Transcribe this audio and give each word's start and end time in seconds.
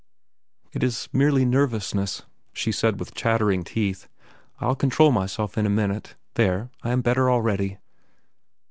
"It 0.71 0.81
is 0.81 1.09
merely 1.13 1.45
nervousness," 1.45 2.23
she 2.53 2.71
said 2.71 2.99
with 2.99 3.13
chattering 3.13 3.63
teeth. 3.63 4.07
"I'll 4.59 4.73
control 4.75 5.11
myself 5.11 5.59
in 5.59 5.67
a 5.67 5.69
minute. 5.69 6.15
There, 6.33 6.71
I 6.81 6.89
am 6.89 7.01
better 7.01 7.29
already." 7.29 7.77